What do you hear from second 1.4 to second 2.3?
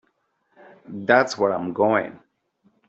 I'm going.